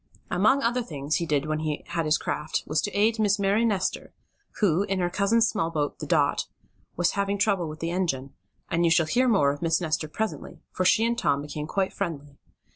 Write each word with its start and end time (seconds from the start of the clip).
Among 0.31 0.63
other 0.63 0.81
things 0.81 1.17
he 1.17 1.27
did 1.27 1.45
when 1.45 1.59
he 1.59 1.83
had 1.89 2.05
his 2.05 2.17
craft, 2.17 2.63
was 2.65 2.81
to 2.81 2.91
aid 2.97 3.19
a 3.19 3.21
Miss 3.21 3.37
Mary 3.37 3.63
Nestor, 3.63 4.13
who, 4.59 4.81
in 4.81 4.97
her 4.97 5.11
cousin's 5.11 5.47
small 5.47 5.69
boat, 5.69 5.99
the 5.99 6.07
Dot, 6.07 6.47
was 6.95 7.11
having 7.11 7.37
trouble 7.37 7.69
with 7.69 7.81
the 7.81 7.91
engine, 7.91 8.33
and 8.67 8.83
you 8.83 8.89
shall 8.89 9.05
hear 9.05 9.27
more 9.27 9.51
of 9.51 9.61
Miss 9.61 9.79
Nestor 9.79 10.07
presently, 10.07 10.59
for 10.71 10.85
she 10.85 11.05
and 11.05 11.15
Tom 11.15 11.43
became 11.43 11.67
quite 11.67 11.93
friendly. 11.93 12.39